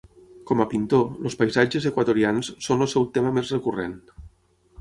Com 0.51 0.63
a 0.63 0.65
pintor, 0.71 1.03
els 1.29 1.35
paisatges 1.43 1.87
equatorians 1.91 2.49
són 2.69 2.87
el 2.87 2.93
seu 2.97 3.09
tema 3.19 3.35
més 3.37 3.53
recurrent. 3.59 3.99